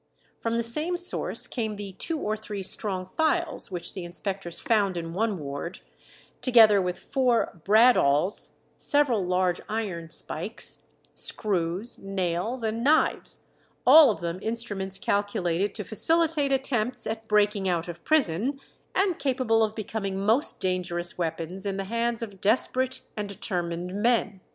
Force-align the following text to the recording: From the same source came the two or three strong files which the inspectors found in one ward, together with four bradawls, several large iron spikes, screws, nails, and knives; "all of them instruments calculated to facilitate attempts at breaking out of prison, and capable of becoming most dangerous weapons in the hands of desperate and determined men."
From 0.39 0.57
the 0.57 0.63
same 0.63 0.97
source 0.97 1.45
came 1.45 1.75
the 1.75 1.91
two 1.91 2.17
or 2.19 2.35
three 2.35 2.63
strong 2.63 3.05
files 3.05 3.69
which 3.69 3.93
the 3.93 4.03
inspectors 4.03 4.59
found 4.59 4.97
in 4.97 5.13
one 5.13 5.37
ward, 5.37 5.81
together 6.41 6.81
with 6.81 6.97
four 6.97 7.61
bradawls, 7.63 8.61
several 8.75 9.23
large 9.23 9.61
iron 9.69 10.09
spikes, 10.09 10.85
screws, 11.13 11.99
nails, 11.99 12.63
and 12.63 12.83
knives; 12.83 13.41
"all 13.85 14.09
of 14.09 14.21
them 14.21 14.39
instruments 14.41 14.97
calculated 14.97 15.75
to 15.75 15.83
facilitate 15.83 16.51
attempts 16.51 17.05
at 17.05 17.27
breaking 17.27 17.69
out 17.69 17.87
of 17.87 18.03
prison, 18.03 18.59
and 18.95 19.19
capable 19.19 19.61
of 19.61 19.75
becoming 19.75 20.17
most 20.19 20.59
dangerous 20.59 21.19
weapons 21.19 21.63
in 21.63 21.77
the 21.77 21.83
hands 21.83 22.23
of 22.23 22.41
desperate 22.41 23.01
and 23.15 23.29
determined 23.29 23.93
men." 23.93 24.41